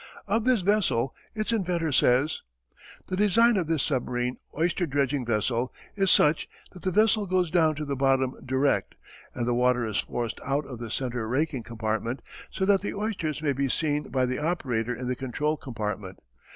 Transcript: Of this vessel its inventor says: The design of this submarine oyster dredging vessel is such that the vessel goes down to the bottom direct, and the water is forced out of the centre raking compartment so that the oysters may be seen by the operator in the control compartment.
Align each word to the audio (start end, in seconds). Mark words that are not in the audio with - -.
Of 0.25 0.45
this 0.45 0.61
vessel 0.61 1.15
its 1.35 1.51
inventor 1.51 1.91
says: 1.91 2.41
The 3.05 3.15
design 3.15 3.55
of 3.55 3.67
this 3.67 3.83
submarine 3.83 4.37
oyster 4.57 4.87
dredging 4.87 5.27
vessel 5.27 5.71
is 5.95 6.09
such 6.09 6.49
that 6.71 6.81
the 6.81 6.89
vessel 6.89 7.27
goes 7.27 7.51
down 7.51 7.75
to 7.75 7.85
the 7.85 7.95
bottom 7.95 8.33
direct, 8.43 8.95
and 9.35 9.45
the 9.47 9.53
water 9.53 9.85
is 9.85 9.97
forced 9.99 10.39
out 10.43 10.65
of 10.65 10.79
the 10.79 10.89
centre 10.89 11.27
raking 11.27 11.61
compartment 11.61 12.23
so 12.49 12.65
that 12.65 12.81
the 12.81 12.95
oysters 12.95 13.43
may 13.43 13.53
be 13.53 13.69
seen 13.69 14.09
by 14.09 14.25
the 14.25 14.39
operator 14.39 14.95
in 14.95 15.07
the 15.07 15.15
control 15.15 15.55
compartment. 15.55 16.17